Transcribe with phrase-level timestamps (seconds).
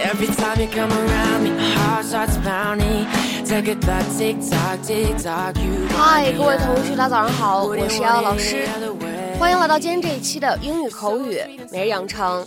[0.00, 3.06] Every time you come around me, my heart starts pounding.
[3.44, 5.56] Tick tock, tick tock, tick tock.
[5.60, 8.66] You 嗨，各位同学，大家早上好，我是瑶老师，
[9.38, 11.38] 欢迎来到今天这一期的英语口语
[11.70, 12.46] 每日养成。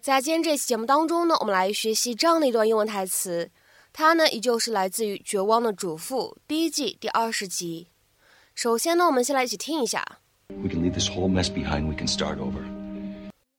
[0.00, 3.50] 在今天这期节目当中呢，我们来学习这样的一段英文台词，
[3.92, 7.88] 它呢依旧是来自于《绝望的主妇》第一季第二十集。
[8.54, 10.02] 首先呢，我们先来一起听一下。
[10.48, 11.88] We can leave this whole mess behind.
[11.88, 12.62] We can start over.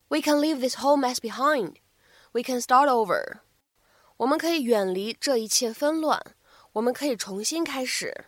[0.08, 1.74] We can leave this whole mess behind.
[2.33, 3.39] We can start over.
[4.17, 6.35] 我们可以远离这一切纷乱，
[6.73, 8.25] 我们可以重新开始。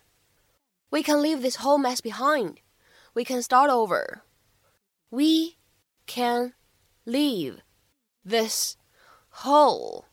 [0.89, 2.57] We can leave this whole mess behind.
[3.13, 4.21] We can start over.
[5.09, 5.57] We
[6.07, 6.53] can
[7.05, 7.59] leave
[8.25, 8.75] this
[9.43, 10.05] whole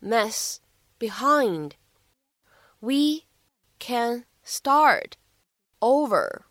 [0.00, 0.58] mess
[0.98, 1.72] behind.
[2.80, 3.24] We
[3.78, 5.16] can start
[5.80, 6.44] over.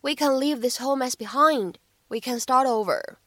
[0.00, 1.78] We can leave this whole mess behind.
[2.08, 3.18] We can start over.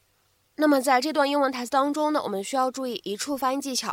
[0.56, 3.92] 那么在这段英文台词当中呢，我们需要注意一处发音技巧，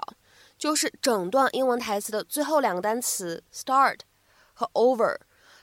[0.58, 4.00] 就是整段英文台词的最后两个单词 start
[4.54, 5.18] 和 over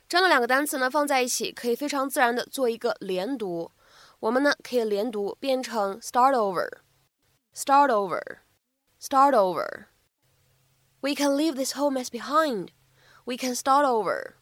[0.09, 3.71] 这样的两个单词呢放在一起，可以非常自然的做一个连读。
[4.21, 12.69] 我们呢可以连读变成 start over，start over，start over。We can leave this whole mess behind.
[13.25, 14.35] We can start over.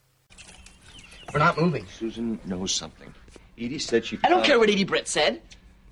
[1.33, 1.87] We're not moving.
[1.99, 3.13] Susan knows something.
[3.59, 4.19] Edie said she.
[4.23, 5.41] I don't care what Edie Britt said.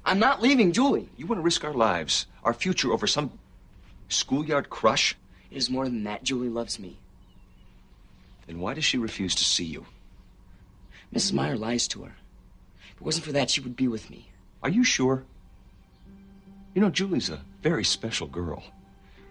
[0.07, 1.09] I'm not leaving Julie.
[1.17, 3.29] You want to risk our lives, our future, over some
[4.07, 5.17] schoolyard crush?
[5.51, 6.23] It is more than that.
[6.23, 6.95] Julie loves me.
[8.47, 9.85] Then why does she refuse to see you?
[11.13, 11.33] Mrs.
[11.33, 12.13] Mayer lies to her.
[12.91, 14.29] If it wasn't for that, she would be with me.
[14.63, 15.25] Are you sure?
[16.73, 18.63] You know, Julie's a very special girl.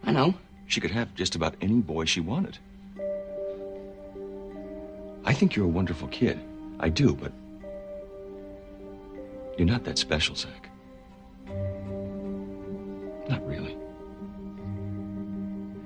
[0.04, 0.34] I know.
[0.66, 2.58] She could have just about any boy she wanted.
[5.24, 6.38] I think you're a wonderful kid.
[6.78, 7.32] I do, but
[9.56, 10.70] you're not that special, Zach.
[13.28, 13.76] Not really.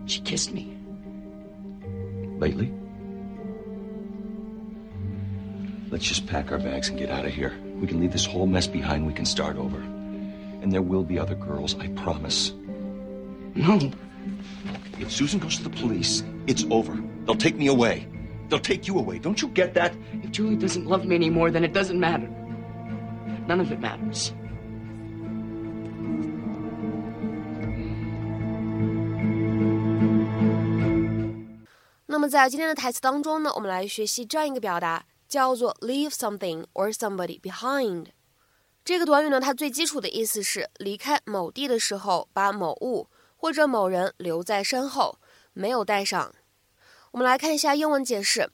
[0.06, 0.76] She kissed me.
[2.38, 2.72] Lately?
[5.90, 7.56] Let's just pack our bags and get out of here.
[7.76, 9.06] We can leave this whole mess behind.
[9.06, 9.78] We can start over.
[9.78, 12.52] And there will be other girls, I promise.
[13.54, 13.90] No.
[14.98, 16.96] If Susan goes to the police, it's over.
[17.24, 18.06] They'll take me away.
[18.48, 19.18] They'll take you away.
[19.18, 19.94] Don't you get that?
[20.22, 22.28] If Julie doesn't love me anymore, then it doesn't matter.
[23.50, 24.30] None of it matters.
[32.06, 38.06] 那么在今天的台词当中呢，我们来学习这样一个表达，叫做 leave something or somebody behind。
[38.84, 45.18] 这个短语呢，它最基础的意思是离开某地的时候，把某物或者某人留在身后，
[45.52, 46.32] 没有带上。
[47.10, 48.48] 我们来看一下英文解释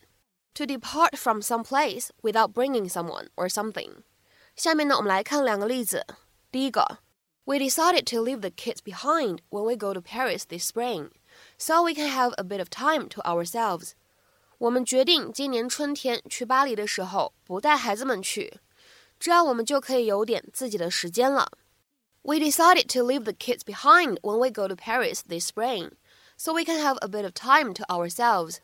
[0.55, 4.06] ：to depart from some place without bringing someone or something。
[4.57, 6.07] 下面呢，我们来看两个例子。
[6.51, 7.01] 第一个
[7.45, 11.11] ，We decided to leave the kids behind when we go to Paris this spring,
[11.59, 13.91] so we can have a bit of time to ourselves。
[14.57, 18.59] 我们决定今年春天去巴黎的时候不带孩子们去，
[19.21, 21.51] 这样我们就可以有点自己的时间了。
[22.23, 25.91] We decided to leave the kids behind when we go to Paris this spring,
[26.39, 28.57] so we can have a bit of time to ourselves。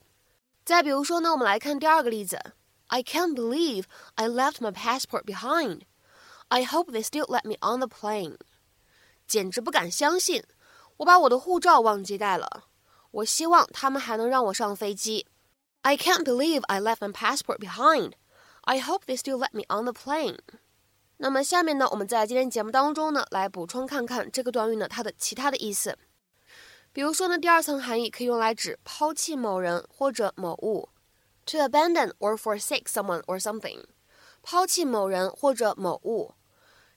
[0.64, 2.54] 再比如说呢，我们来看第二个例子。
[2.91, 3.83] I can't believe
[4.15, 5.81] I left my passport behind.
[6.49, 8.37] I hope they still let me on the plane.
[9.27, 10.43] 简直不敢相信，
[10.97, 12.65] 我把我的护照忘记带了。
[13.11, 15.27] 我希望他们还能让我上飞机。
[15.81, 18.13] I can't believe I left my passport behind.
[18.61, 20.39] I hope they still let me on the plane.
[21.17, 25.97] 那么下面呢，我们在今天节目当中呢，来补充看看这个短语呢它的其他的意思。
[26.93, 30.89] 比如说呢，第二层含义可以用来指抛弃某人或者某物
[31.51, 33.83] ，to abandon or forsake someone or something，
[34.41, 36.33] 抛弃某人或者某物。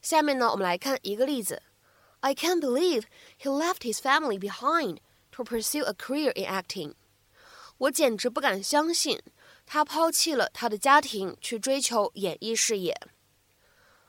[0.02, 1.62] 下面呢，我们来看一个例子：
[2.20, 3.04] I can't believe
[3.38, 4.98] he left his family behind
[5.32, 6.94] to pursue a career in acting。
[7.78, 9.20] 我简直不敢相信
[9.64, 12.94] 他抛弃了他的家庭去追求演艺事业。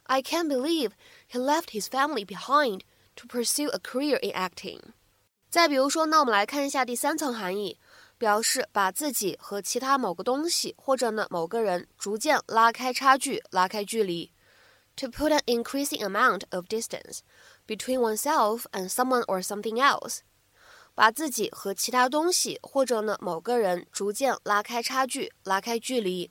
[0.04, 0.92] I can't believe
[1.30, 2.81] he left his family behind
[3.16, 4.80] to pursue a career in acting。
[5.50, 7.78] 再比如说，那我们来看一下第三层含义，
[8.18, 14.31] 表示把自己和其他某个东西或者呢某个人逐渐拉开差距、拉开距离。
[14.98, 17.19] To put an increasing amount of distance
[17.66, 20.19] between oneself and someone or something else，
[20.94, 26.30] 把自己和其他东西或者呢某个人逐渐拉开差距、拉开距离。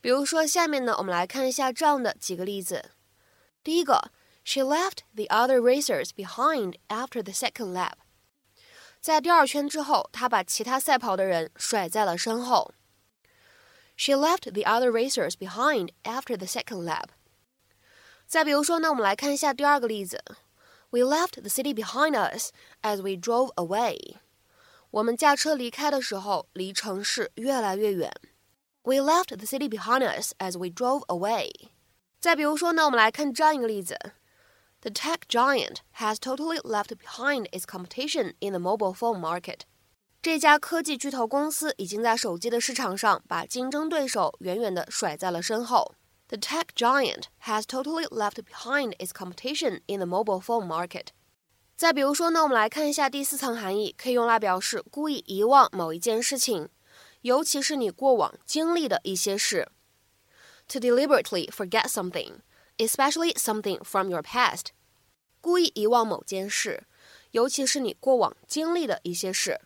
[0.00, 2.90] 比如说，下面呢，我们来看一下这样的几个例子。
[3.64, 4.12] 第一个，
[4.44, 7.94] She left the other racers behind after the second lap。
[9.02, 12.72] 在第二圈之后，她把其他赛跑的人甩在了身后。
[13.96, 17.08] She left the other racers behind after the second lap。
[18.26, 20.22] 再比如说呢，我们来看一下第二个例子。
[20.90, 22.50] We left the city behind us
[22.82, 24.16] as we drove away.
[24.90, 28.10] 我们驾车离开的时候，离城市越来越远。
[28.82, 31.50] We left the city behind us as we drove away.
[32.20, 33.98] 再比如说呢，我们来看这样一个例子
[34.82, 39.60] ：The tech giant has totally left behind its competition in the mobile phone market.
[40.20, 45.94] 这家科技巨头公司已经在手机的市场上把竞争对手远远地甩在了身后。
[46.28, 51.06] The tech giant has totally left behind its competition in the mobile phone market.
[51.76, 56.68] 再比如说呢，我们来看一下第四层含义，可以用来表示故意遗忘某一件事情，
[57.22, 59.68] 尤其是你过往经历的一些事。
[60.68, 62.40] To deliberately forget something,
[62.78, 64.66] especially something from your past.
[65.40, 66.84] 故意遗忘某件事，
[67.30, 69.60] 尤其是你过往经历的一些事。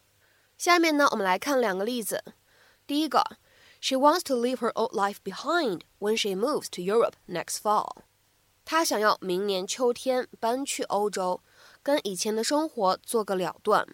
[0.59, 2.23] 下面呢，我们来看两个例子。
[2.87, 3.25] 第一个，
[3.81, 8.03] She wants to leave her old life behind when she moves to Europe next fall.
[8.65, 11.41] 她想要明年秋天搬去欧洲。
[11.85, 13.85] 跟以前的生活做个了断。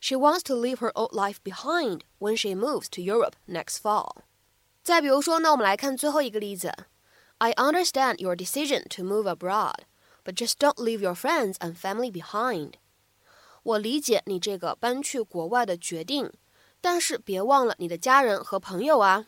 [0.00, 4.22] She wants to leave her old life behind when she moves to Europe next fall.
[4.84, 6.72] 再比如说呢，我们来看最后一个例子。
[7.38, 9.84] I understand your decision to move abroad,
[10.24, 12.74] but just don't leave your friends and family behind.
[13.64, 16.32] 我理解你这个搬去国外的决定，
[16.80, 19.26] 但是别忘了你的家人和朋友啊。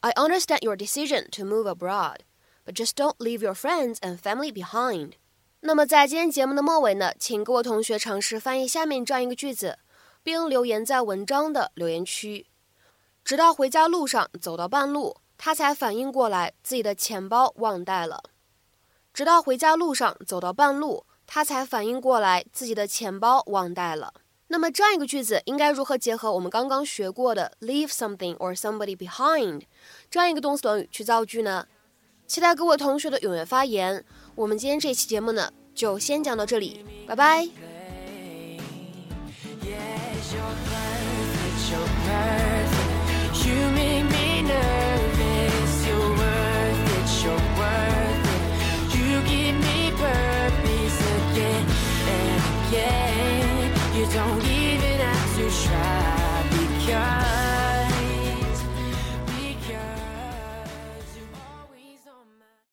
[0.00, 2.20] I understand your decision to move abroad,
[2.64, 5.12] but just don't leave your friends and family behind.
[5.60, 9.78] 那么在今天节目的末尾呢，请各位同学尝试翻译下面这样一个句子，
[10.22, 12.46] 并留言在文章的留言区。
[13.24, 18.23] 直到回家路上走到半路， 他才反应过来自己的钱包忘带了。
[19.13, 24.13] 直到回家路上走到半路，他才反应过来自己的钱包忘带了。
[24.49, 29.63] 那么这样一个句子应该如何结合我们刚刚学过的 leave something or somebody behind
[30.09, 31.67] 这样一个动词短语去造句呢？
[32.25, 34.05] 期待各位同学的踊跃发言。
[34.35, 37.49] 我们今天这期节目呢，就先讲到这里，拜拜。
[54.17, 57.46] Don't even have to try because